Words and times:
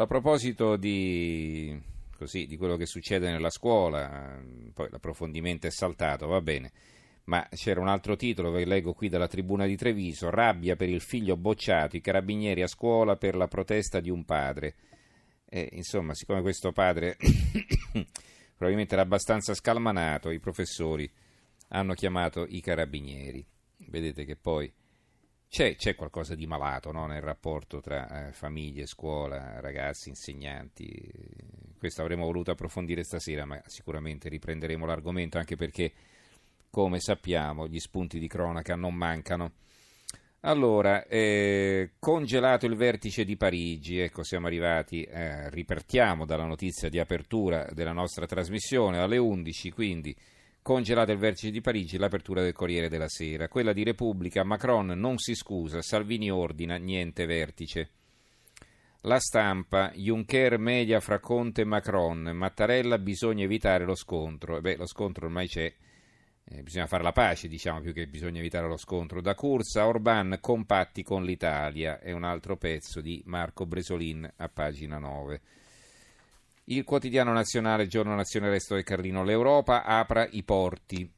A 0.00 0.06
proposito 0.06 0.76
di, 0.76 1.76
così, 2.16 2.46
di 2.46 2.56
quello 2.56 2.76
che 2.76 2.86
succede 2.86 3.32
nella 3.32 3.50
scuola, 3.50 4.40
poi 4.72 4.88
l'approfondimento 4.90 5.66
è 5.66 5.72
saltato, 5.72 6.28
va 6.28 6.40
bene, 6.40 6.70
ma 7.24 7.44
c'era 7.50 7.80
un 7.80 7.88
altro 7.88 8.14
titolo 8.14 8.52
che 8.52 8.64
leggo 8.64 8.92
qui 8.92 9.08
dalla 9.08 9.26
tribuna 9.26 9.66
di 9.66 9.76
Treviso, 9.76 10.30
rabbia 10.30 10.76
per 10.76 10.88
il 10.88 11.00
figlio 11.00 11.36
bocciato, 11.36 11.96
i 11.96 12.00
carabinieri 12.00 12.62
a 12.62 12.68
scuola 12.68 13.16
per 13.16 13.34
la 13.34 13.48
protesta 13.48 13.98
di 13.98 14.08
un 14.08 14.24
padre. 14.24 14.76
E, 15.44 15.68
insomma, 15.72 16.14
siccome 16.14 16.42
questo 16.42 16.70
padre 16.70 17.16
probabilmente 18.54 18.94
era 18.94 19.02
abbastanza 19.02 19.52
scalmanato, 19.52 20.30
i 20.30 20.38
professori 20.38 21.10
hanno 21.70 21.94
chiamato 21.94 22.46
i 22.48 22.60
carabinieri. 22.60 23.44
Vedete 23.78 24.24
che 24.24 24.36
poi 24.36 24.72
c'è, 25.48 25.76
c'è, 25.76 25.94
qualcosa 25.94 26.34
di 26.34 26.46
malato 26.46 26.92
no? 26.92 27.06
nel 27.06 27.22
rapporto 27.22 27.80
tra 27.80 28.28
eh, 28.28 28.32
famiglie, 28.32 28.86
scuola, 28.86 29.60
ragazzi, 29.60 30.10
insegnanti. 30.10 31.10
Questo 31.78 32.02
avremmo 32.02 32.26
voluto 32.26 32.50
approfondire 32.50 33.02
stasera, 33.02 33.46
ma 33.46 33.60
sicuramente 33.66 34.28
riprenderemo 34.28 34.84
l'argomento 34.84 35.38
anche 35.38 35.56
perché, 35.56 35.92
come 36.70 37.00
sappiamo, 37.00 37.66
gli 37.66 37.78
spunti 37.78 38.18
di 38.18 38.28
cronaca 38.28 38.76
non 38.76 38.94
mancano. 38.94 39.52
Allora, 40.42 41.04
eh, 41.06 41.92
congelato 41.98 42.66
il 42.66 42.76
vertice 42.76 43.24
di 43.24 43.36
Parigi, 43.36 43.98
ecco 43.98 44.22
siamo 44.22 44.46
arrivati, 44.46 45.02
eh, 45.02 45.50
ripartiamo 45.50 46.24
dalla 46.24 46.44
notizia 46.44 46.88
di 46.88 47.00
apertura 47.00 47.66
della 47.72 47.92
nostra 47.92 48.24
trasmissione 48.24 48.98
alle 48.98 49.16
11, 49.16 49.70
quindi 49.72 50.14
Congelata 50.68 51.12
il 51.12 51.18
vertice 51.18 51.50
di 51.50 51.62
Parigi, 51.62 51.96
l'apertura 51.96 52.42
del 52.42 52.52
Corriere 52.52 52.90
della 52.90 53.08
Sera. 53.08 53.48
Quella 53.48 53.72
di 53.72 53.84
Repubblica, 53.84 54.44
Macron 54.44 54.88
non 54.88 55.16
si 55.16 55.34
scusa, 55.34 55.80
Salvini 55.80 56.30
ordina, 56.30 56.76
niente 56.76 57.24
vertice. 57.24 57.88
La 59.00 59.18
stampa, 59.18 59.90
Juncker 59.94 60.58
media 60.58 61.00
fra 61.00 61.20
Conte 61.20 61.62
e 61.62 61.64
Macron, 61.64 62.32
Mattarella 62.34 62.98
bisogna 62.98 63.44
evitare 63.44 63.86
lo 63.86 63.94
scontro. 63.94 64.60
Beh, 64.60 64.76
lo 64.76 64.86
scontro 64.86 65.24
ormai 65.24 65.48
c'è, 65.48 65.74
eh, 66.44 66.62
bisogna 66.62 66.86
fare 66.86 67.02
la 67.02 67.12
pace, 67.12 67.48
diciamo, 67.48 67.80
più 67.80 67.94
che 67.94 68.06
bisogna 68.06 68.40
evitare 68.40 68.68
lo 68.68 68.76
scontro. 68.76 69.22
Da 69.22 69.34
Cursa, 69.34 69.86
Orban 69.86 70.36
compatti 70.38 71.02
con 71.02 71.24
l'Italia, 71.24 71.98
è 71.98 72.12
un 72.12 72.24
altro 72.24 72.58
pezzo 72.58 73.00
di 73.00 73.22
Marco 73.24 73.64
Bresolin 73.64 74.30
a 74.36 74.48
pagina 74.50 74.98
9. 74.98 75.40
Il 76.70 76.84
quotidiano 76.84 77.32
nazionale, 77.32 77.86
giorno 77.86 78.14
nazionale 78.14 78.52
resto 78.52 78.74
del 78.74 78.84
Carlino, 78.84 79.24
l'Europa 79.24 79.84
apra 79.84 80.28
i 80.32 80.42
porti. 80.42 81.10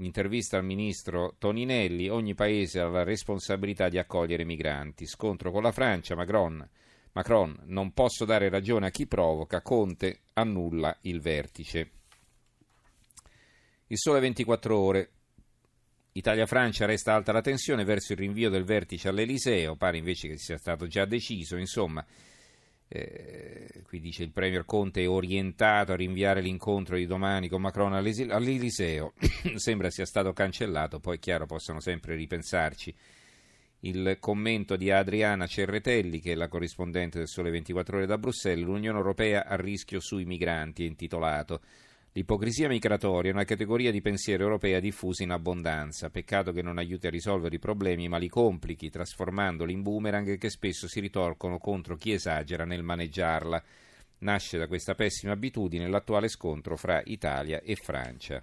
Intervista 0.00 0.58
al 0.58 0.64
ministro 0.64 1.34
Toninelli, 1.38 2.10
ogni 2.10 2.34
paese 2.34 2.80
ha 2.80 2.88
la 2.88 3.04
responsabilità 3.04 3.88
di 3.88 3.96
accogliere 3.96 4.44
migranti. 4.44 5.06
Scontro 5.06 5.50
con 5.50 5.62
la 5.62 5.72
Francia, 5.72 6.14
Macron, 6.14 6.68
Macron 7.12 7.58
non 7.64 7.94
posso 7.94 8.26
dare 8.26 8.50
ragione 8.50 8.88
a 8.88 8.90
chi 8.90 9.06
provoca, 9.06 9.62
Conte 9.62 10.24
annulla 10.34 10.94
il 11.02 11.22
vertice. 11.22 11.90
Il 13.86 13.96
sole 13.96 14.20
24 14.20 14.78
ore, 14.78 15.10
Italia-Francia 16.12 16.84
resta 16.84 17.14
alta 17.14 17.32
la 17.32 17.40
tensione 17.40 17.84
verso 17.84 18.12
il 18.12 18.18
rinvio 18.18 18.50
del 18.50 18.64
vertice 18.64 19.08
all'Eliseo, 19.08 19.74
pare 19.74 19.96
invece 19.96 20.28
che 20.28 20.36
sia 20.36 20.58
stato 20.58 20.86
già 20.86 21.06
deciso, 21.06 21.56
insomma 21.56 22.04
eh, 22.88 23.82
qui 23.84 24.00
dice 24.00 24.22
il 24.22 24.30
Premier 24.30 24.64
Conte 24.64 25.02
è 25.02 25.08
orientato 25.08 25.92
a 25.92 25.96
rinviare 25.96 26.40
l'incontro 26.40 26.96
di 26.96 27.06
domani 27.06 27.48
con 27.48 27.60
Macron 27.60 27.92
all'Eliseo, 27.92 29.12
sembra 29.56 29.90
sia 29.90 30.06
stato 30.06 30.32
cancellato, 30.32 30.98
poi 30.98 31.16
è 31.16 31.20
chiaro 31.20 31.46
possono 31.46 31.80
sempre 31.80 32.14
ripensarci. 32.14 32.94
Il 33.80 34.16
commento 34.18 34.74
di 34.76 34.90
Adriana 34.90 35.46
Cerretelli, 35.46 36.18
che 36.20 36.32
è 36.32 36.34
la 36.34 36.48
corrispondente 36.48 37.18
del 37.18 37.28
Sole 37.28 37.50
24 37.50 37.98
Ore 37.98 38.06
da 38.06 38.18
Bruxelles, 38.18 38.64
l'Unione 38.64 38.98
Europea 38.98 39.46
a 39.46 39.54
rischio 39.54 40.00
sui 40.00 40.24
migranti, 40.24 40.84
è 40.84 40.88
intitolato. 40.88 41.60
L'ipocrisia 42.12 42.68
migratoria 42.68 43.30
è 43.30 43.34
una 43.34 43.44
categoria 43.44 43.90
di 43.90 44.00
pensiero 44.00 44.42
europea 44.42 44.80
diffusa 44.80 45.22
in 45.22 45.30
abbondanza. 45.30 46.08
Peccato 46.08 46.52
che 46.52 46.62
non 46.62 46.78
aiuti 46.78 47.06
a 47.06 47.10
risolvere 47.10 47.56
i 47.56 47.60
problemi, 47.60 48.08
ma 48.08 48.16
li 48.16 48.28
complichi, 48.28 48.88
trasformandoli 48.88 49.72
in 49.72 49.82
boomerang 49.82 50.38
che 50.38 50.48
spesso 50.48 50.88
si 50.88 51.00
ritorcono 51.00 51.58
contro 51.58 51.96
chi 51.96 52.12
esagera 52.12 52.64
nel 52.64 52.82
maneggiarla. 52.82 53.62
Nasce 54.20 54.58
da 54.58 54.66
questa 54.66 54.94
pessima 54.94 55.32
abitudine 55.32 55.86
l'attuale 55.86 56.28
scontro 56.28 56.76
fra 56.76 57.02
Italia 57.04 57.60
e 57.60 57.76
Francia. 57.76 58.42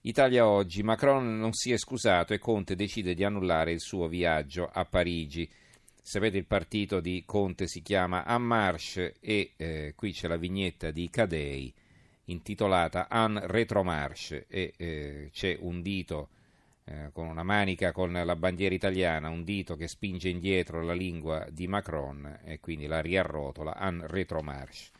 Italia 0.00 0.48
oggi. 0.48 0.82
Macron 0.82 1.38
non 1.38 1.52
si 1.52 1.72
è 1.72 1.76
scusato 1.76 2.32
e 2.32 2.38
Conte 2.38 2.74
decide 2.74 3.14
di 3.14 3.22
annullare 3.22 3.70
il 3.70 3.80
suo 3.80 4.08
viaggio 4.08 4.66
a 4.66 4.84
Parigi. 4.86 5.48
Sapete 6.02 6.38
il 6.38 6.46
partito 6.46 7.00
di 7.00 7.22
Conte 7.26 7.66
si 7.68 7.82
chiama 7.82 8.26
En 8.26 8.42
Marche 8.42 9.16
e 9.20 9.52
eh, 9.56 9.92
qui 9.94 10.12
c'è 10.12 10.26
la 10.26 10.36
vignetta 10.36 10.90
di 10.90 11.10
Cadei 11.10 11.72
intitolata 12.26 13.08
Un 13.10 13.40
Retromarche 13.44 14.46
e 14.48 14.72
eh, 14.76 15.30
c'è 15.32 15.56
un 15.60 15.82
dito 15.82 16.28
eh, 16.84 17.10
con 17.12 17.26
una 17.26 17.42
manica 17.42 17.92
con 17.92 18.12
la 18.12 18.36
bandiera 18.36 18.74
italiana, 18.74 19.28
un 19.28 19.44
dito 19.44 19.76
che 19.76 19.88
spinge 19.88 20.28
indietro 20.28 20.82
la 20.82 20.94
lingua 20.94 21.46
di 21.50 21.66
Macron 21.66 22.40
e 22.44 22.60
quindi 22.60 22.86
la 22.86 23.00
riarrotola 23.00 23.76
Un 23.80 24.04
Retromarche. 24.06 24.90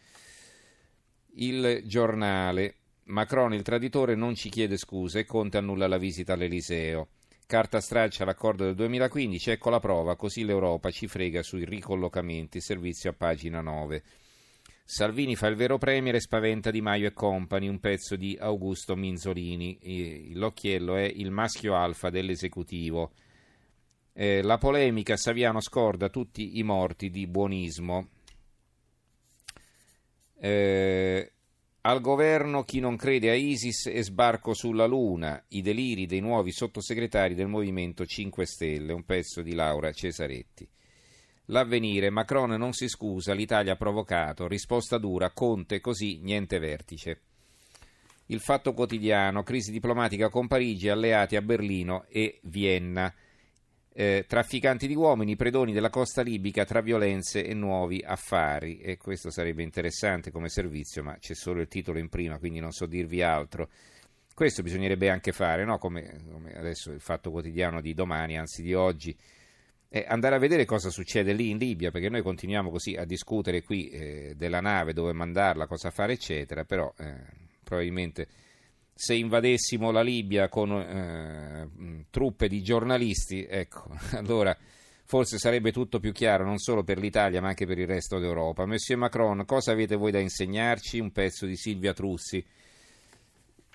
Il 1.35 1.83
giornale 1.85 2.75
Macron 3.05 3.55
il 3.55 3.63
traditore 3.63 4.17
non 4.17 4.35
ci 4.35 4.49
chiede 4.49 4.77
scuse 4.77 5.21
e 5.21 5.25
Conte 5.27 5.59
annulla 5.59 5.87
la 5.87 5.99
visita 5.99 6.33
all'Eliseo. 6.33 7.09
Carta 7.47 7.81
straccia 7.81 8.25
l'accordo 8.25 8.65
del 8.65 8.75
2015, 8.75 9.51
ecco 9.51 9.71
la 9.71 9.79
prova, 9.79 10.17
così 10.17 10.45
l'Europa 10.45 10.91
ci 10.91 11.07
frega 11.07 11.45
sui 11.45 11.65
ricollocamenti, 11.65 12.61
servizio 12.61 13.11
a 13.11 13.13
pagina 13.13 13.61
9. 13.61 14.03
Salvini 14.89 15.35
fa 15.35 15.49
il 15.49 15.57
vero 15.57 15.79
premier 15.79 16.15
e 16.15 16.21
spaventa 16.21 16.71
Di 16.71 16.81
Maio 16.81 17.09
e 17.09 17.13
compagni, 17.13 17.67
un 17.67 17.81
pezzo 17.81 18.15
di 18.15 18.37
Augusto 18.39 18.95
Minzolini. 18.95 20.31
L'occhiello 20.35 20.95
è 20.95 21.03
il 21.03 21.33
maschio 21.33 21.75
alfa 21.75 22.09
dell'esecutivo. 22.09 23.11
Eh, 24.13 24.43
la 24.43 24.59
polemica, 24.59 25.17
Saviano 25.17 25.61
scorda 25.61 26.09
tutti 26.09 26.59
i 26.59 26.63
morti 26.63 27.11
di 27.11 27.27
buonismo. 27.27 28.11
Eh, 30.39 31.33
al 31.81 32.01
governo 32.01 32.63
chi 32.63 32.79
non 32.79 32.95
crede 32.95 33.31
a 33.31 33.35
ISIS 33.35 33.87
e 33.87 34.05
sbarco 34.05 34.55
sulla 34.55 34.87
Luna, 34.87 35.45
i 35.49 35.63
deliri 35.63 36.07
dei 36.07 36.21
nuovi 36.21 36.53
sottosegretari 36.53 37.35
del 37.35 37.49
Movimento 37.49 38.07
5 38.07 38.47
Stelle, 38.47 38.93
un 38.93 39.05
pezzo 39.05 39.43
di 39.43 39.53
Laura 39.53 39.91
Cesaretti. 39.91 40.69
L'avvenire, 41.47 42.11
Macron 42.11 42.51
non 42.53 42.73
si 42.73 42.89
scusa, 42.89 43.33
l'Italia 43.33 43.75
ha 43.75 43.77
provocato, 43.77 44.49
risposta 44.49 44.99
dura, 44.99 45.31
Conte 45.31 45.81
così, 45.81 46.19
niente 46.21 46.59
vertice. 46.59 47.21
Il 48.27 48.41
fatto 48.41 48.73
quotidiano, 48.73 49.45
crisi 49.45 49.71
diplomatica 49.71 50.29
con 50.29 50.49
Parigi, 50.49 50.89
alleati 50.89 51.37
a 51.37 51.43
Berlino 51.43 52.05
e 52.09 52.41
Vienna. 52.43 53.13
Eh, 53.93 54.25
trafficanti 54.27 54.89
di 54.89 54.97
uomini, 54.97 55.37
predoni 55.37 55.73
della 55.73 55.89
costa 55.89 56.23
libica 56.23 56.65
tra 56.65 56.81
violenze 56.81 57.45
e 57.45 57.55
nuovi 57.55 58.03
affari. 58.05 58.81
E 58.81 58.97
questo 58.97 59.31
sarebbe 59.31 59.63
interessante 59.63 60.33
come 60.33 60.49
servizio, 60.49 61.05
ma 61.05 61.17
c'è 61.19 61.35
solo 61.35 61.61
il 61.61 61.69
titolo 61.69 62.01
in 62.01 62.09
prima, 62.09 62.39
quindi 62.39 62.59
non 62.59 62.73
so 62.73 62.87
dirvi 62.87 63.23
altro. 63.23 63.69
Questo 64.35 64.63
bisognerebbe 64.63 65.09
anche 65.09 65.31
fare, 65.31 65.65
no? 65.65 65.79
come, 65.79 66.25
come 66.29 66.53
adesso 66.55 66.91
il 66.91 67.01
fatto 67.01 67.31
quotidiano 67.31 67.81
di 67.81 67.95
domani, 67.95 68.37
anzi 68.37 68.63
di 68.63 68.75
oggi 68.75 69.17
andare 70.07 70.35
a 70.35 70.39
vedere 70.39 70.65
cosa 70.65 70.91
succede 70.91 71.33
lì 71.33 71.51
in 71.51 71.59
Libia, 71.59 71.91
perché 71.91 72.09
noi 72.09 72.23
continuiamo 72.23 72.71
così 72.71 72.95
a 72.95 73.05
discutere 73.05 73.63
qui 73.63 73.89
eh, 73.89 74.35
della 74.37 74.61
nave, 74.61 74.93
dove 74.93 75.13
mandarla, 75.13 75.67
cosa 75.67 75.91
fare, 75.91 76.15
eccetera, 76.15 76.65
però 76.65 76.93
eh, 76.99 77.15
probabilmente 77.63 78.27
se 78.99 79.15
invadessimo 79.15 79.91
la 79.91 80.01
Libia 80.01 80.49
con 80.49 80.73
eh, 80.73 82.05
truppe 82.09 82.49
di 82.49 82.63
giornalisti, 82.63 83.45
ecco, 83.45 83.95
allora 84.17 84.57
forse 85.05 85.39
sarebbe 85.39 85.71
tutto 85.71 86.01
più 86.01 86.13
chiaro 86.13 86.45
non 86.45 86.59
solo 86.59 86.83
per 86.83 86.99
l'Italia 86.99 87.41
ma 87.41 87.49
anche 87.49 87.67
per 87.67 87.79
il 87.79 87.87
resto 87.87 88.19
d'Europa. 88.19 88.65
Monsieur 88.65 88.99
Macron, 88.99 89.45
cosa 89.45 89.73
avete 89.73 89.97
voi 89.97 90.13
da 90.13 90.19
insegnarci? 90.19 90.99
Un 90.99 91.13
pezzo 91.13 91.45
di 91.45 91.57
Silvia 91.57 91.93
Trussi. 91.93 92.43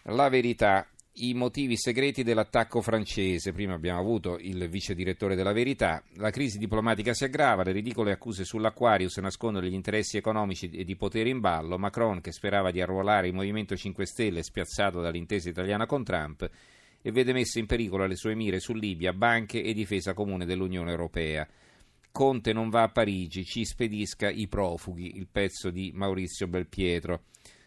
La 0.06 0.28
verità, 0.30 0.88
i 1.16 1.34
motivi 1.34 1.75
segreti 1.75 2.24
dell'attacco 2.24 2.81
francese. 2.81 3.52
Prima 3.52 3.74
abbiamo 3.74 4.00
avuto 4.00 4.38
il 4.38 4.69
vice 4.69 4.96
direttore 4.96 5.36
della 5.36 5.52
Verità. 5.52 6.02
La 6.16 6.30
crisi 6.30 6.58
diplomatica 6.58 7.13
si 7.13 7.25
aggrava, 7.25 7.63
le 7.63 7.74
ridicole 7.74 8.13
accuse 8.13 8.46
sull'Aquarius 8.46 9.18
nascondono 9.18 9.66
gli 9.66 9.74
interessi 9.74 10.16
economici 10.18 10.69
e 10.69 10.86
di 10.86 10.96
potere 10.96 11.30
in 11.30 11.42
ballo. 11.42 11.78
Macron, 11.78 12.22
che 12.22 12.31
sperava 12.31 12.72
di 12.72 12.80
arruolare 12.80 13.28
il 13.28 13.34
Movimento 13.34 13.75
5 13.75 14.06
Stelle, 14.06 14.44
spiazzato 14.44 15.02
dall'intesa 15.02 15.50
italiana 15.50 15.86
con 15.86 16.04
Trump, 16.04 16.50
e 17.02 17.12
vede 17.12 17.34
messe 17.34 17.60
in 17.60 17.66
pericolo 17.66 18.06
le 18.06 18.16
sue 18.16 18.36
mire 18.36 18.60
su 18.60 18.74
Libia, 18.74 19.12
banche 19.12 19.62
e 19.62 19.74
difesa 19.74 20.13
comune 20.13 20.46
dell'Unione 20.46 20.92
Europea. 20.92 21.48
Conte 22.12 22.54
non 22.54 22.69
va 22.69 22.84
a 22.84 22.90
Parigi, 22.90 23.44
ci 23.44 23.66
spedisca 23.66 24.30
i 24.30 24.48
profughi, 24.48 25.18
il 25.18 25.28
pezzo 25.31 25.69
di 25.69 25.92
Maurizio 25.94 26.48
Belpietro. 26.48 27.24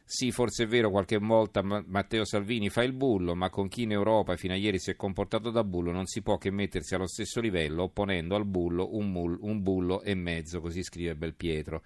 Sì, 0.06 0.30
forse 0.32 0.64
è 0.64 0.66
vero, 0.66 0.90
qualche 0.90 1.16
volta 1.16 1.62
Matteo 1.62 2.26
Salvini 2.26 2.68
fa 2.68 2.82
il 2.82 2.92
bullo, 2.92 3.34
ma 3.34 3.48
con 3.48 3.68
chi 3.68 3.82
in 3.82 3.92
Europa 3.92 4.36
fino 4.36 4.52
a 4.52 4.56
ieri 4.56 4.78
si 4.78 4.90
è 4.90 4.96
comportato 4.96 5.50
da 5.50 5.64
bullo 5.64 5.92
non 5.92 6.04
si 6.04 6.20
può 6.20 6.36
che 6.36 6.50
mettersi 6.50 6.94
allo 6.94 7.06
stesso 7.06 7.40
livello 7.40 7.84
opponendo 7.84 8.36
al 8.36 8.44
bullo 8.44 8.94
un, 8.96 9.10
mul, 9.10 9.38
un 9.40 9.62
bullo 9.62 10.02
e 10.02 10.14
mezzo, 10.14 10.60
così 10.60 10.82
scrive 10.82 11.16
Belpietro. 11.16 11.82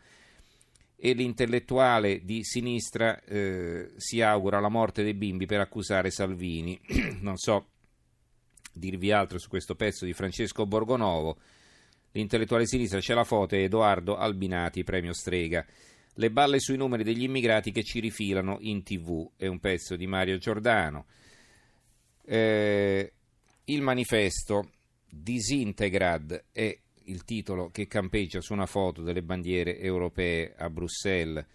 e 0.97 1.13
l'intellettuale 1.13 2.25
di 2.25 2.43
sinistra 2.43 3.23
eh, 3.23 3.93
si 3.97 4.21
augura 4.21 4.59
la 4.59 4.69
morte 4.69 5.05
dei 5.05 5.15
bimbi 5.15 5.47
per 5.47 5.61
accusare 5.61 6.11
Salvini. 6.11 6.79
non 7.23 7.37
so 7.37 7.69
dirvi 8.73 9.13
altro 9.13 9.39
su 9.39 9.49
questo 9.49 9.77
pezzo 9.77 10.05
di 10.05 10.13
Francesco 10.13 10.67
Borgonovo. 10.67 11.39
L'intellettuale 12.13 12.65
di 12.65 12.69
sinistra 12.69 12.99
c'è 12.99 13.15
la 13.15 13.25
foto 13.25 13.55
è 13.55 13.59
Edoardo 13.59 14.17
Albinati, 14.17 14.83
premio 14.83 15.13
Strega. 15.13 15.65
Le 16.19 16.33
balle 16.33 16.59
sui 16.59 16.77
numeri 16.77 17.05
degli 17.05 17.23
immigrati 17.23 17.71
che 17.71 17.85
ci 17.85 18.01
rifilano 18.01 18.57
in 18.63 18.83
tv 18.83 19.31
è 19.37 19.47
un 19.47 19.61
pezzo 19.61 19.95
di 19.95 20.09
Mario 20.09 20.37
Giordano. 20.39 21.07
Eh, 22.25 23.13
il 23.67 23.83
manifesto 23.83 24.73
Disintegrad 25.09 26.47
è 26.51 26.77
il 27.05 27.23
titolo 27.23 27.69
che 27.69 27.87
campeggia 27.87 28.41
su 28.41 28.53
una 28.53 28.67
foto 28.67 29.03
delle 29.03 29.23
bandiere 29.23 29.79
europee 29.79 30.55
a 30.59 30.69
Bruxelles. 30.69 31.47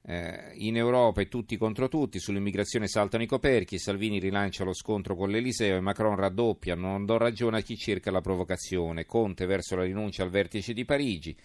Eh, 0.00 0.52
in 0.54 0.78
Europa 0.78 1.20
è 1.20 1.28
tutti 1.28 1.58
contro 1.58 1.88
tutti, 1.88 2.18
sull'immigrazione 2.18 2.88
saltano 2.88 3.24
i 3.24 3.26
coperchi, 3.26 3.78
Salvini 3.78 4.18
rilancia 4.20 4.64
lo 4.64 4.72
scontro 4.72 5.16
con 5.16 5.28
l'Eliseo 5.28 5.76
e 5.76 5.80
Macron 5.80 6.16
raddoppia, 6.16 6.74
non 6.74 7.04
do 7.04 7.18
ragione 7.18 7.58
a 7.58 7.60
chi 7.60 7.76
cerca 7.76 8.10
la 8.10 8.22
provocazione, 8.22 9.04
Conte 9.04 9.44
verso 9.44 9.76
la 9.76 9.84
rinuncia 9.84 10.22
al 10.22 10.30
vertice 10.30 10.72
di 10.72 10.86
Parigi 10.86 11.36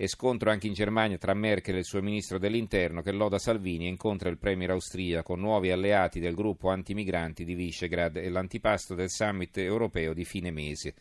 e 0.00 0.08
scontro 0.08 0.48
anche 0.50 0.66
in 0.66 0.72
Germania 0.72 1.18
tra 1.18 1.34
Merkel 1.34 1.74
e 1.74 1.80
il 1.80 1.84
suo 1.84 2.00
ministro 2.00 2.38
dell'interno 2.38 3.02
che 3.02 3.12
loda 3.12 3.38
Salvini 3.38 3.84
e 3.84 3.90
incontra 3.90 4.30
il 4.30 4.38
premier 4.38 4.70
austriaco, 4.70 5.34
nuovi 5.34 5.70
alleati 5.70 6.20
del 6.20 6.34
gruppo 6.34 6.70
antimigranti 6.70 7.44
di 7.44 7.52
Visegrad 7.52 8.16
e 8.16 8.30
l'antipasto 8.30 8.94
del 8.94 9.10
summit 9.10 9.58
europeo 9.58 10.14
di 10.14 10.24
fine 10.24 10.50
mese. 10.50 10.94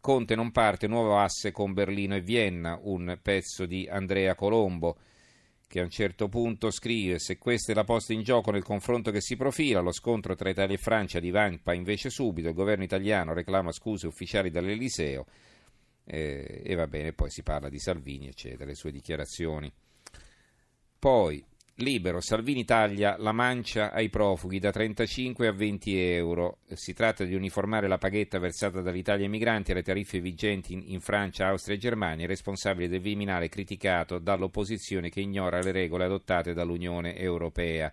Conte 0.00 0.34
non 0.34 0.52
parte, 0.52 0.86
nuovo 0.86 1.18
asse 1.18 1.52
con 1.52 1.74
Berlino 1.74 2.14
e 2.14 2.22
Vienna, 2.22 2.78
un 2.84 3.18
pezzo 3.20 3.66
di 3.66 3.86
Andrea 3.90 4.34
Colombo 4.34 4.96
che 5.68 5.80
a 5.80 5.82
un 5.82 5.90
certo 5.90 6.28
punto 6.28 6.70
scrive 6.70 7.18
se 7.18 7.36
questa 7.36 7.72
è 7.72 7.74
la 7.74 7.84
posta 7.84 8.14
in 8.14 8.22
gioco 8.22 8.50
nel 8.50 8.62
confronto 8.62 9.10
che 9.10 9.20
si 9.20 9.36
profila, 9.36 9.80
lo 9.80 9.92
scontro 9.92 10.34
tra 10.34 10.48
Italia 10.48 10.76
e 10.76 10.78
Francia 10.78 11.20
divampa 11.20 11.74
invece 11.74 12.08
subito, 12.08 12.48
il 12.48 12.54
governo 12.54 12.84
italiano 12.84 13.34
reclama 13.34 13.70
scuse 13.70 14.06
ufficiali 14.06 14.48
dall'Eliseo 14.48 15.26
eh, 16.04 16.62
e 16.64 16.74
va 16.74 16.86
bene, 16.86 17.12
poi 17.12 17.30
si 17.30 17.42
parla 17.42 17.68
di 17.68 17.78
Salvini 17.78 18.28
eccetera, 18.28 18.66
le 18.66 18.74
sue 18.74 18.92
dichiarazioni. 18.92 19.72
Poi 20.98 21.44
Libero, 21.78 22.20
Salvini 22.20 22.64
taglia 22.64 23.16
la 23.18 23.32
mancia 23.32 23.90
ai 23.90 24.08
profughi 24.08 24.60
da 24.60 24.70
35 24.70 25.48
a 25.48 25.52
20 25.52 26.00
euro. 26.00 26.58
Si 26.68 26.92
tratta 26.92 27.24
di 27.24 27.34
uniformare 27.34 27.88
la 27.88 27.98
paghetta 27.98 28.38
versata 28.38 28.80
dall'Italia 28.80 29.24
ai 29.24 29.30
migranti 29.30 29.72
alle 29.72 29.82
tariffe 29.82 30.20
vigenti 30.20 30.72
in, 30.72 30.84
in 30.86 31.00
Francia, 31.00 31.48
Austria 31.48 31.74
e 31.74 31.80
Germania, 31.80 32.28
responsabile 32.28 32.86
del 32.86 33.00
Viminale 33.00 33.48
criticato 33.48 34.20
dall'opposizione 34.20 35.08
che 35.08 35.20
ignora 35.20 35.60
le 35.60 35.72
regole 35.72 36.04
adottate 36.04 36.52
dall'Unione 36.52 37.16
Europea. 37.16 37.92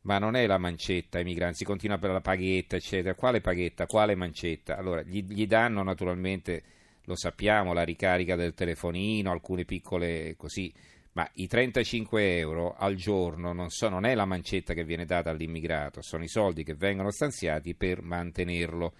Ma 0.00 0.18
non 0.18 0.34
è 0.34 0.44
la 0.48 0.58
mancetta 0.58 1.18
ai 1.18 1.24
migranti, 1.24 1.58
si 1.58 1.64
continua 1.64 1.98
per 1.98 2.10
la 2.10 2.20
paghetta, 2.20 2.74
eccetera. 2.74 3.14
Quale 3.14 3.40
paghetta? 3.40 3.86
Quale 3.86 4.16
mancetta? 4.16 4.76
Allora, 4.76 5.02
gli, 5.02 5.24
gli 5.24 5.46
danno 5.46 5.84
naturalmente, 5.84 6.62
lo 7.04 7.16
sappiamo, 7.16 7.72
la 7.72 7.84
ricarica 7.84 8.36
del 8.36 8.54
telefonino, 8.54 9.30
alcune 9.30 9.64
piccole 9.64 10.34
così 10.36 10.72
ma 11.14 11.28
i 11.34 11.46
35 11.46 12.38
euro 12.38 12.74
al 12.74 12.96
giorno 12.96 13.52
non, 13.52 13.70
so, 13.70 13.88
non 13.88 14.04
è 14.04 14.14
la 14.14 14.24
mancetta 14.24 14.74
che 14.74 14.84
viene 14.84 15.04
data 15.04 15.30
all'immigrato, 15.30 16.02
sono 16.02 16.24
i 16.24 16.28
soldi 16.28 16.64
che 16.64 16.74
vengono 16.74 17.10
stanziati 17.10 17.74
per 17.74 18.02
mantenerlo. 18.02 18.94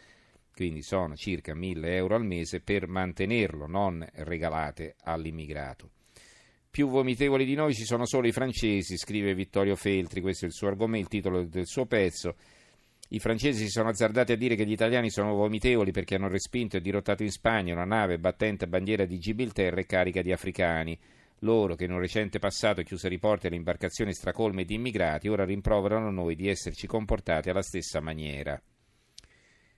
Quindi 0.55 0.83
sono 0.83 1.17
circa 1.17 1.53
1000 1.53 1.97
euro 1.97 2.15
al 2.15 2.25
mese 2.25 2.61
per 2.61 2.87
mantenerlo, 2.87 3.67
non 3.67 4.07
regalate 4.19 4.95
all'immigrato. 5.03 5.91
Più 6.71 6.89
vomitevoli 6.89 7.45
di 7.45 7.57
noi 7.57 7.75
ci 7.75 7.85
sono 7.85 8.07
solo 8.07 8.29
i 8.29 8.33
francesi, 8.33 8.97
scrive 8.97 9.35
Vittorio 9.35 9.75
Feltri, 9.75 10.21
questo 10.21 10.45
è 10.45 10.49
il 10.49 10.55
suo 10.55 10.69
argomento, 10.69 11.07
il 11.07 11.23
titolo 11.23 11.43
del 11.45 11.67
suo 11.67 11.87
pezzo. 11.87 12.37
I 13.09 13.19
francesi 13.19 13.65
si 13.65 13.71
sono 13.71 13.91
azzardati 13.91 14.33
a 14.33 14.37
dire 14.37 14.57
che 14.57 14.65
gli 14.65 14.73
italiani 14.73 15.11
sono 15.11 15.35
vomitevoli 15.35 15.91
perché 15.91 16.15
hanno 16.15 16.29
respinto 16.29 16.77
e 16.77 16.81
dirottato 16.81 17.23
in 17.23 17.31
Spagna 17.31 17.75
una 17.75 17.85
nave 17.85 18.19
battente 18.19 18.67
bandiera 18.67 19.05
di 19.05 19.19
Gibilterra 19.19 19.81
e 19.81 19.87
carica 19.87 20.23
di 20.23 20.33
africani. 20.33 20.99
Loro, 21.41 21.75
che 21.75 21.85
in 21.85 21.93
un 21.93 21.99
recente 21.99 22.39
passato 22.39 22.83
chiusero 22.83 23.15
i 23.15 23.19
porti 23.19 23.47
alle 23.47 23.57
imbarcazioni 23.57 24.15
stracolme 24.15 24.65
di 24.65 24.75
immigrati, 24.75 25.29
ora 25.29 25.45
rimproverano 25.45 26.11
noi 26.11 26.35
di 26.35 26.49
esserci 26.49 26.87
comportati 26.87 27.51
alla 27.51 27.63
stessa 27.63 28.01
maniera. 28.01 28.61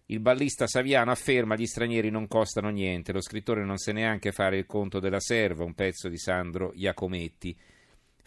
Il 0.09 0.21
ballista 0.21 0.69
Saviano 0.69 1.11
afferma 1.11 1.57
gli 1.57 1.67
stranieri 1.67 2.11
non 2.11 2.29
costano 2.29 2.71
niente, 2.71 3.13
lo 3.13 3.21
scrittore 3.21 3.65
non 3.65 3.77
sa 3.77 3.91
neanche 3.91 4.31
fare 4.31 4.57
il 4.57 4.67
conto 4.67 5.01
della 5.01 5.19
serva, 5.19 5.65
un 5.65 5.75
pezzo 5.75 6.09
di 6.09 6.17
Sandro 6.17 6.71
Iacometti. 6.75 7.59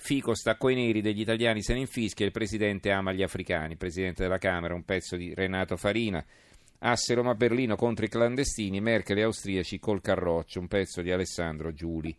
Fico 0.01 0.33
sta 0.33 0.55
coi 0.55 0.75
neri 0.75 1.01
degli 1.01 1.19
italiani 1.19 1.61
se 1.61 1.73
ne 1.73 1.81
infischia 1.81 2.25
il 2.25 2.31
presidente 2.31 2.89
ama 2.89 3.11
gli 3.11 3.21
africani, 3.21 3.75
presidente 3.75 4.23
della 4.23 4.37
Camera, 4.37 4.73
un 4.73 4.85
pezzo 4.85 5.17
di 5.17 5.33
Renato 5.33 5.75
Farina. 5.75 6.25
Asse 6.79 7.13
Roma-Berlino 7.13 7.75
contro 7.75 8.05
i 8.05 8.09
clandestini, 8.09 8.79
Merkel 8.79 9.17
e 9.17 9.23
austriaci 9.23 9.77
col 9.77 9.99
carroccio, 9.99 10.61
un 10.61 10.67
pezzo 10.67 11.01
di 11.01 11.11
Alessandro 11.11 11.73
Giuli. 11.73 12.15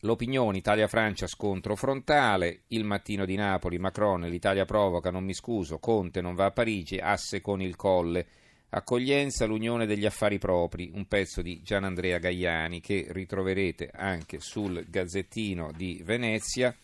L'opinione 0.00 0.56
Italia-Francia 0.56 1.26
scontro 1.26 1.76
frontale, 1.76 2.62
il 2.68 2.84
mattino 2.84 3.26
di 3.26 3.36
Napoli, 3.36 3.78
Macron, 3.78 4.22
l'Italia 4.22 4.64
provoca, 4.64 5.10
non 5.10 5.24
mi 5.24 5.34
scuso, 5.34 5.78
Conte 5.78 6.22
non 6.22 6.34
va 6.34 6.46
a 6.46 6.50
Parigi, 6.50 6.96
asse 6.96 7.42
con 7.42 7.60
il 7.60 7.76
colle, 7.76 8.26
accoglienza, 8.74 9.44
l'unione 9.44 9.86
degli 9.86 10.06
affari 10.06 10.38
propri, 10.38 10.90
un 10.94 11.06
pezzo 11.06 11.42
di 11.42 11.60
Gianandrea 11.62 12.18
Gaiani 12.18 12.80
che 12.80 13.06
ritroverete 13.10 13.90
anche 13.92 14.40
sul 14.40 14.84
Gazzettino 14.88 15.72
di 15.76 16.00
Venezia. 16.02 16.74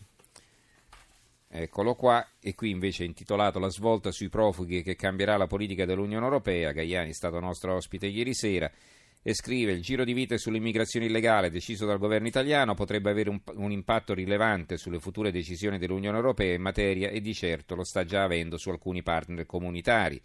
Eccolo 1.51 1.95
qua, 1.95 2.23
e 2.39 2.53
qui 2.53 2.69
invece 2.69 3.03
è 3.03 3.07
intitolato 3.07 3.57
La 3.57 3.69
svolta 3.69 4.11
sui 4.11 4.29
profughi 4.29 4.83
che 4.83 4.95
cambierà 4.95 5.35
la 5.35 5.47
politica 5.47 5.85
dell'Unione 5.85 6.23
Europea. 6.23 6.71
Gaiani 6.71 7.09
è 7.09 7.13
stato 7.13 7.39
nostro 7.39 7.73
ospite 7.73 8.05
ieri 8.05 8.35
sera 8.35 8.71
e 9.21 9.33
scrive 9.33 9.71
il 9.71 9.81
giro 9.81 10.03
di 10.03 10.13
vite 10.13 10.37
sull'immigrazione 10.37 11.07
illegale 11.07 11.49
deciso 11.49 11.87
dal 11.87 11.97
governo 11.97 12.27
italiano 12.27 12.75
potrebbe 12.75 13.09
avere 13.09 13.29
un, 13.29 13.41
un, 13.55 13.71
impatto 13.71 14.13
rilevante 14.13 14.77
sulle 14.77 14.99
future 14.99 15.31
decisioni 15.31 15.77
dell'Unione 15.79 16.17
Europea 16.17 16.53
in 16.53 16.61
materia 16.61 17.09
e 17.09 17.19
di 17.19 17.33
certo 17.33 17.73
lo 17.75 17.83
sta 17.83 18.05
già 18.05 18.23
avendo 18.23 18.57
su 18.57 18.69
alcuni 18.69 19.01
partner 19.01 19.47
comunitari. 19.47 20.21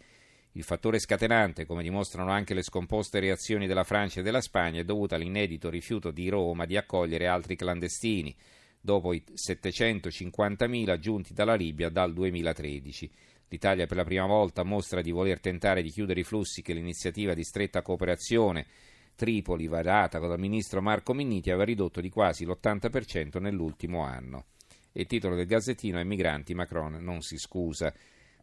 Il 0.57 0.63
fattore 0.63 0.99
scatenante, 0.99 1.65
come 1.65 1.83
dimostrano 1.83 2.31
anche 2.31 2.53
le 2.53 2.63
scomposte 2.63 3.19
reazioni 3.19 3.67
della 3.67 3.83
Francia 3.83 4.21
e 4.21 4.23
della 4.23 4.39
Spagna, 4.39 4.79
è 4.79 4.85
dovuto 4.85 5.13
all'inedito 5.13 5.69
rifiuto 5.69 6.11
di 6.11 6.29
Roma 6.29 6.65
di 6.65 6.77
accogliere 6.77 7.27
altri 7.27 7.57
clandestini, 7.57 8.33
dopo 8.79 9.11
i 9.11 9.21
750.000 9.33 10.97
giunti 10.97 11.33
dalla 11.33 11.55
Libia 11.55 11.89
dal 11.89 12.13
2013. 12.13 13.11
L'Italia 13.49 13.85
per 13.85 13.97
la 13.97 14.05
prima 14.05 14.25
volta 14.27 14.63
mostra 14.63 15.01
di 15.01 15.11
voler 15.11 15.41
tentare 15.41 15.81
di 15.81 15.89
chiudere 15.89 16.21
i 16.21 16.23
flussi 16.23 16.61
che 16.61 16.73
l'iniziativa 16.73 17.33
di 17.33 17.43
stretta 17.43 17.81
cooperazione 17.81 18.65
Tripoli, 19.15 19.67
varata 19.67 20.19
dal 20.19 20.39
ministro 20.39 20.81
Marco 20.81 21.13
Minniti, 21.13 21.49
aveva 21.49 21.65
ridotto 21.65 21.99
di 21.99 22.09
quasi 22.09 22.45
l'80% 22.45 23.41
nell'ultimo 23.41 24.03
anno. 24.03 24.45
Il 24.93 25.05
titolo 25.05 25.35
del 25.35 25.47
Gazzettino 25.47 25.99
è 25.99 26.03
Migranti, 26.03 26.53
Macron 26.53 26.97
non 27.01 27.21
si 27.21 27.37
scusa. 27.37 27.93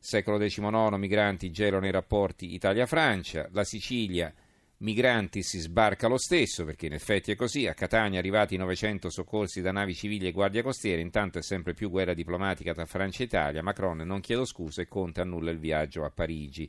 Secolo 0.05 0.37
XIX, 0.37 0.97
migranti 0.97 1.53
gelano 1.53 1.87
i 1.87 1.93
rapporti 1.93 2.55
Italia-Francia, 2.55 3.49
la 3.53 3.63
Sicilia 3.63 4.35
migranti 4.79 5.45
si 5.45 5.61
sbarca 5.61 6.09
lo 6.09 6.19
stesso, 6.19 6.65
perché 6.65 6.87
in 6.87 6.93
effetti 6.93 7.31
è 7.31 7.37
così. 7.37 7.69
A 7.69 7.75
Catania 7.75 8.19
arrivati 8.19 8.57
900 8.57 9.09
soccorsi 9.11 9.61
da 9.61 9.71
navi 9.71 9.95
civili 9.95 10.27
e 10.27 10.33
guardia 10.33 10.65
costiera, 10.65 11.01
intanto 11.01 11.39
è 11.39 11.43
sempre 11.43 11.73
più 11.73 11.89
guerra 11.89 12.15
diplomatica 12.15 12.75
tra 12.75 12.85
Francia 12.85 13.23
e 13.23 13.27
Italia. 13.27 13.63
Macron 13.63 13.99
non 13.99 14.19
chiede 14.19 14.45
scuse 14.45 14.83
e 14.83 14.89
Conte 14.89 15.21
annulla 15.21 15.53
il 15.53 15.61
viaggio 15.61 16.05
a 16.05 16.11
Parigi. 16.11 16.69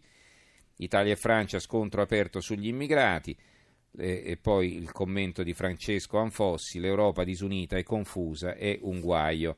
Italia 0.76 1.14
e 1.14 1.16
Francia 1.18 1.58
scontro 1.58 2.04
aperto 2.04 2.40
sugli 2.40 2.68
immigrati. 2.68 3.36
E 3.98 4.38
poi 4.40 4.76
il 4.76 4.92
commento 4.92 5.42
di 5.42 5.56
Francesco 5.56 6.20
Anfossi, 6.20 6.80
l'Europa 6.80 7.24
disunita 7.24 7.78
e 7.78 7.84
confusa 7.84 8.54
è 8.54 8.78
un 8.84 9.00
guaio. 9.00 9.58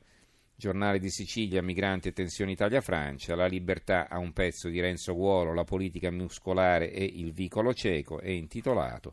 Giornale 0.58 0.98
di 0.98 1.10
Sicilia, 1.10 1.60
migranti 1.62 2.08
e 2.08 2.12
tensioni 2.12 2.52
Italia-Francia, 2.52 3.36
La 3.36 3.46
libertà 3.46 4.08
a 4.08 4.16
un 4.16 4.32
pezzo 4.32 4.68
di 4.70 4.80
Renzo 4.80 5.14
Guolo, 5.14 5.52
La 5.52 5.64
politica 5.64 6.10
muscolare 6.10 6.90
e 6.90 7.04
il 7.04 7.32
vicolo 7.32 7.74
cieco, 7.74 8.20
è 8.20 8.30
intitolato. 8.30 9.12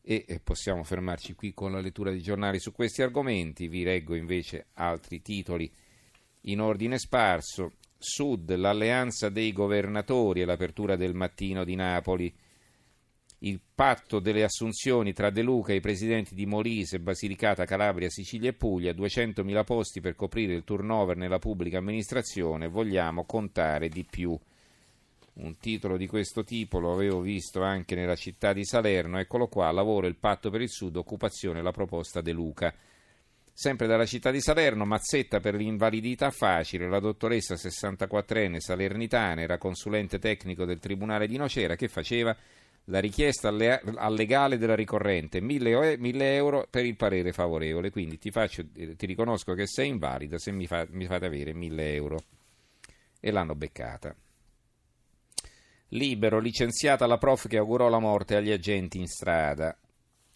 E 0.00 0.40
possiamo 0.42 0.82
fermarci 0.82 1.34
qui 1.34 1.52
con 1.52 1.72
la 1.72 1.80
lettura 1.80 2.10
di 2.10 2.22
giornali 2.22 2.58
su 2.58 2.72
questi 2.72 3.02
argomenti. 3.02 3.68
Vi 3.68 3.84
leggo 3.84 4.14
invece 4.14 4.68
altri 4.72 5.20
titoli 5.20 5.70
in 6.42 6.60
ordine 6.60 6.98
sparso. 6.98 7.74
Sud, 7.98 8.52
l'alleanza 8.56 9.28
dei 9.28 9.52
governatori 9.52 10.40
e 10.40 10.44
l'apertura 10.46 10.96
del 10.96 11.14
mattino 11.14 11.64
di 11.64 11.76
Napoli 11.76 12.34
il 13.44 13.60
patto 13.74 14.20
delle 14.20 14.44
assunzioni 14.44 15.12
tra 15.12 15.30
De 15.30 15.42
Luca 15.42 15.72
e 15.72 15.76
i 15.76 15.80
presidenti 15.80 16.34
di 16.34 16.46
Molise, 16.46 17.00
Basilicata, 17.00 17.64
Calabria, 17.64 18.08
Sicilia 18.08 18.50
e 18.50 18.54
Puglia, 18.54 18.92
200.000 18.92 19.64
posti 19.64 20.00
per 20.00 20.14
coprire 20.14 20.54
il 20.54 20.64
turnover 20.64 21.16
nella 21.16 21.38
pubblica 21.38 21.78
amministrazione, 21.78 22.68
vogliamo 22.68 23.24
contare 23.24 23.88
di 23.88 24.04
più. 24.04 24.38
Un 25.34 25.56
titolo 25.56 25.96
di 25.96 26.06
questo 26.06 26.44
tipo 26.44 26.78
lo 26.78 26.92
avevo 26.92 27.20
visto 27.20 27.62
anche 27.62 27.94
nella 27.94 28.16
città 28.16 28.52
di 28.52 28.64
Salerno, 28.64 29.18
eccolo 29.18 29.48
qua, 29.48 29.72
lavoro 29.72 30.06
il 30.06 30.16
patto 30.16 30.50
per 30.50 30.60
il 30.60 30.68
sud, 30.68 30.94
occupazione, 30.94 31.62
la 31.62 31.72
proposta 31.72 32.20
De 32.20 32.32
Luca. 32.32 32.72
Sempre 33.54 33.86
dalla 33.86 34.06
città 34.06 34.30
di 34.30 34.40
Salerno, 34.40 34.84
mazzetta 34.84 35.40
per 35.40 35.54
l'invalidità 35.54 36.30
facile, 36.30 36.88
la 36.88 37.00
dottoressa 37.00 37.54
64enne 37.54 38.58
salernitana 38.58 39.40
era 39.40 39.58
consulente 39.58 40.18
tecnico 40.18 40.64
del 40.64 40.78
Tribunale 40.78 41.26
di 41.26 41.36
Nocera 41.36 41.76
che 41.76 41.88
faceva 41.88 42.36
la 42.86 42.98
richiesta 42.98 43.48
al 43.48 44.14
legale 44.14 44.58
della 44.58 44.74
ricorrente 44.74 45.40
1000 45.40 46.34
euro 46.34 46.66
per 46.68 46.84
il 46.84 46.96
parere 46.96 47.32
favorevole, 47.32 47.90
quindi 47.90 48.18
ti, 48.18 48.30
faccio, 48.30 48.64
ti 48.72 49.06
riconosco 49.06 49.54
che 49.54 49.66
sei 49.66 49.88
invalida 49.88 50.38
se 50.38 50.50
mi, 50.50 50.66
fa, 50.66 50.86
mi 50.90 51.06
fate 51.06 51.26
avere 51.26 51.54
1000 51.54 51.94
euro. 51.94 52.18
E 53.20 53.30
l'hanno 53.30 53.54
beccata. 53.54 54.14
Libero, 55.88 56.40
licenziata 56.40 57.06
la 57.06 57.18
prof 57.18 57.46
che 57.46 57.58
augurò 57.58 57.88
la 57.88 58.00
morte 58.00 58.34
agli 58.34 58.50
agenti 58.50 58.98
in 58.98 59.06
strada. 59.06 59.76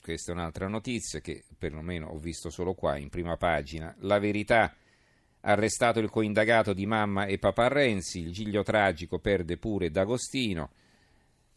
Questa 0.00 0.30
è 0.30 0.34
un'altra 0.34 0.68
notizia 0.68 1.20
che 1.20 1.44
perlomeno 1.58 2.08
ho 2.08 2.18
visto 2.18 2.48
solo 2.48 2.74
qua 2.74 2.96
in 2.96 3.08
prima 3.08 3.36
pagina. 3.36 3.94
La 4.00 4.18
verità. 4.18 4.72
Arrestato 5.40 5.98
il 5.98 6.10
coindagato 6.10 6.72
di 6.72 6.86
mamma 6.86 7.26
e 7.26 7.38
papà 7.38 7.68
Renzi, 7.68 8.20
il 8.20 8.32
giglio 8.32 8.62
tragico 8.62 9.18
perde 9.18 9.56
pure 9.56 9.90
D'Agostino. 9.90 10.70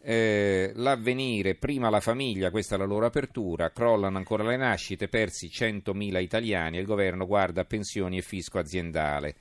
Eh, 0.01 0.71
l'avvenire, 0.75 1.55
prima 1.55 1.89
la 1.89 1.99
famiglia, 1.99 2.51
questa 2.51 2.75
è 2.75 2.77
la 2.77 2.85
loro 2.85 3.05
apertura, 3.05 3.71
crollano 3.71 4.17
ancora 4.17 4.43
le 4.43 4.55
nascite, 4.55 5.09
persi 5.09 5.47
100.000 5.47 6.21
italiani 6.21 6.77
e 6.77 6.79
il 6.79 6.85
governo 6.85 7.25
guarda 7.25 7.65
pensioni 7.65 8.17
e 8.17 8.21
fisco 8.21 8.59
aziendale. 8.59 9.35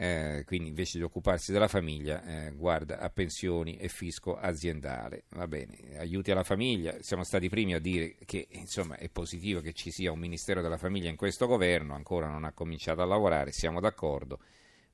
Eh, 0.00 0.44
quindi 0.46 0.68
invece 0.68 0.98
di 0.98 1.02
occuparsi 1.02 1.50
della 1.50 1.66
famiglia 1.66 2.22
eh, 2.24 2.52
guarda 2.52 3.00
a 3.00 3.10
pensioni 3.10 3.76
e 3.76 3.88
fisco 3.88 4.36
aziendale. 4.36 5.24
Va 5.30 5.46
bene, 5.46 5.98
aiuti 5.98 6.30
alla 6.32 6.44
famiglia, 6.44 6.96
siamo 7.00 7.24
stati 7.24 7.46
i 7.46 7.48
primi 7.48 7.74
a 7.74 7.80
dire 7.80 8.16
che 8.24 8.46
insomma, 8.50 8.96
è 8.96 9.08
positivo 9.08 9.60
che 9.60 9.72
ci 9.72 9.90
sia 9.90 10.12
un 10.12 10.18
Ministero 10.18 10.62
della 10.62 10.76
Famiglia 10.76 11.10
in 11.10 11.16
questo 11.16 11.46
governo, 11.46 11.94
ancora 11.94 12.28
non 12.28 12.44
ha 12.44 12.52
cominciato 12.52 13.02
a 13.02 13.06
lavorare, 13.06 13.50
siamo 13.52 13.80
d'accordo, 13.80 14.40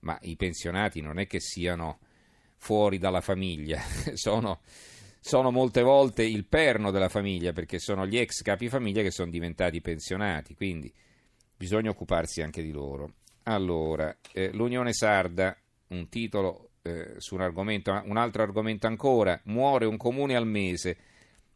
ma 0.00 0.18
i 0.22 0.36
pensionati 0.36 1.00
non 1.00 1.18
è 1.18 1.26
che 1.26 1.40
siano 1.40 1.98
fuori 2.64 2.97
dalla 2.97 3.21
famiglia, 3.21 3.78
sono, 4.14 4.61
sono, 5.21 5.50
molte 5.50 5.83
volte 5.83 6.25
il 6.25 6.47
perno 6.47 6.90
della 6.90 7.11
famiglia 7.11 7.52
perché 7.52 7.78
sono 7.78 8.06
gli 8.06 8.16
ex 8.16 8.40
capi 8.40 8.71
famiglia 8.71 9.02
che 9.02 9.11
sono 9.11 9.30
diventati 9.30 9.83
pensionati, 9.83 10.54
quindi 10.54 10.90
bisogna 11.54 11.90
occuparsi 11.90 12.40
anche 12.40 12.62
di 12.62 12.73
loro. 12.73 13.16
Allora, 13.42 14.16
eh, 14.33 14.50
l'Unione 14.54 14.94
Sarda, 14.94 15.54
un 15.88 16.09
titolo 16.09 16.71
eh, 16.80 17.16
su 17.18 17.35
un 17.35 17.42
argomento, 17.42 18.02
un 18.06 18.16
altro 18.16 18.42
argomento 18.42 18.87
ancora, 18.87 19.38
muore 19.44 19.85
un 19.85 19.99
comune 19.99 20.35
al 20.35 20.47
mese. 20.47 20.97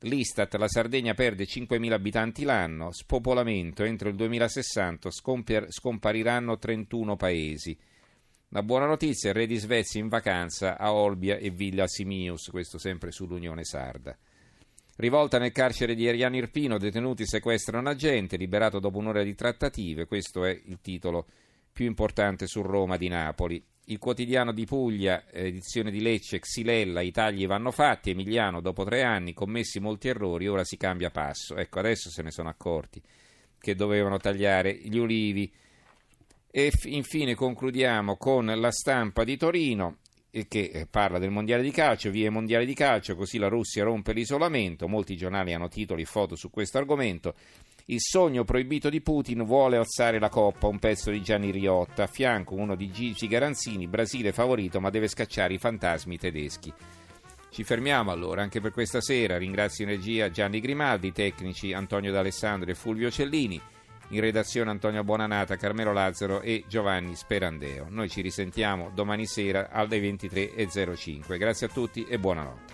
L'Istat, 0.01 0.55
la 0.57 0.69
Sardegna 0.69 1.15
perde 1.15 1.45
5.000 1.45 1.91
abitanti 1.91 2.45
l'anno, 2.45 2.93
spopolamento, 2.93 3.83
entro 3.83 4.11
il 4.11 4.15
2060 4.15 5.11
scompar- 5.11 5.71
scompariranno 5.71 6.59
31 6.59 7.17
paesi. 7.17 7.79
La 8.53 8.63
buona 8.63 8.87
notizia, 8.87 9.29
il 9.29 9.35
re 9.35 9.47
di 9.47 9.57
Svezia 9.57 10.01
in 10.01 10.09
vacanza 10.09 10.79
a 10.79 10.95
Olbia 10.95 11.37
e 11.37 11.51
Villa 11.51 11.87
Simius, 11.87 12.49
questo 12.49 12.79
sempre 12.79 13.11
sull'Unione 13.11 13.63
Sarda. 13.63 14.17
Rivolta 14.97 15.39
nel 15.39 15.53
carcere 15.53 15.95
di 15.95 16.09
Ariano 16.09 16.37
Irpino, 16.37 16.79
detenuti 16.79 17.27
sequestrano 17.27 17.91
agente, 17.91 18.39
liberato 18.39 18.79
dopo 18.79 18.97
un'ora 18.97 19.23
di 19.23 19.35
trattative, 19.35 20.07
questo 20.07 20.47
è 20.47 20.59
il 20.65 20.79
titolo 20.81 21.27
più 21.71 21.85
importante 21.85 22.47
su 22.47 22.63
Roma 22.63 22.97
di 22.97 23.09
Napoli. 23.09 23.63
Il 23.85 23.99
quotidiano 23.99 24.55
di 24.55 24.65
Puglia, 24.65 25.31
edizione 25.31 25.91
di 25.91 26.01
Lecce, 26.01 26.39
Xilella, 26.39 27.03
i 27.03 27.11
tagli 27.11 27.47
vanno 27.47 27.71
fatti, 27.71 28.11
Emiliano 28.13 28.63
dopo 28.63 28.83
tre 28.83 29.03
anni, 29.03 29.35
commessi 29.35 29.79
molti 29.79 30.09
errori, 30.09 30.49
ora 30.49 30.65
si 30.65 30.79
cambia 30.79 31.11
passo. 31.11 31.55
Ecco, 31.55 31.81
adesso 31.81 32.09
se 32.09 32.23
ne 32.23 32.31
sono 32.31 32.49
accorti 32.49 33.03
che 33.59 33.75
dovevano 33.75 34.17
tagliare 34.17 34.75
gli 34.75 34.97
ulivi 34.97 35.53
e 36.51 36.73
infine 36.85 37.35
concludiamo 37.35 38.17
con 38.17 38.47
la 38.47 38.71
stampa 38.71 39.25
di 39.25 39.37
Torino 39.37 39.99
che 40.31 40.71
eh, 40.73 40.87
parla 40.87 41.19
del 41.19 41.31
mondiale 41.31 41.63
di 41.63 41.71
calcio, 41.71 42.11
via 42.11 42.31
mondiale 42.31 42.65
di 42.65 42.75
calcio, 42.75 43.17
così 43.17 43.39
la 43.39 43.49
Russia 43.49 43.85
rompe 43.85 44.13
l'isolamento. 44.13 44.87
Molti 44.87 45.17
giornali 45.17 45.53
hanno 45.53 45.69
titoli 45.69 46.03
e 46.03 46.07
foto 46.07 46.37
su 46.37 46.51
questo 46.51 46.79
argomento. 46.79 47.35
Il 47.87 48.01
sogno 48.01 48.45
proibito 48.45 48.91
di 48.91 49.01
Putin 49.01 49.45
vuole 49.45 49.79
alzare 49.79 50.19
la 50.19 50.29
coppa, 50.29 50.67
un 50.67 50.79
pezzo 50.79 51.11
di 51.11 51.23
Gianni 51.23 51.51
Riotta, 51.51 52.05
a 52.05 52.07
fianco 52.07 52.55
uno 52.55 52.77
di 52.77 52.91
Gigi 52.91 53.27
Garanzini, 53.27 53.89
Brasile 53.89 54.33
favorito 54.33 54.81
ma 54.81 54.91
deve 54.91 55.09
scacciare 55.09 55.55
i 55.55 55.59
fantasmi 55.59 56.19
tedeschi. 56.19 56.73
Ci 57.51 57.65
fermiamo 57.65 58.11
allora 58.11 58.43
anche 58.43 58.61
per 58.61 58.73
questa 58.73 59.01
sera. 59.01 59.39
Ringrazio 59.39 59.85
in 59.85 59.91
regia 59.91 60.31
Gianni 60.31 60.61
Grimaldi, 60.61 61.13
tecnici 61.13 61.73
Antonio 61.73 62.13
D'Alessandro 62.13 62.71
e 62.71 62.75
Fulvio 62.75 63.11
Cellini. 63.11 63.61
In 64.11 64.21
redazione 64.21 64.71
Antonio 64.71 65.05
Buonanata, 65.05 65.57
Carmelo 65.57 65.93
Lazzaro 65.93 66.41
e 66.41 66.65
Giovanni 66.67 67.15
Sperandeo. 67.15 67.87
Noi 67.91 68.09
ci 68.09 68.23
risentiamo 68.23 68.91
domani 68.95 69.27
sera 69.27 69.69
alle 69.71 70.01
23.05. 70.01 71.37
Grazie 71.37 71.67
a 71.67 71.71
tutti 71.71 72.07
e 72.09 72.19
buonanotte. 72.19 72.67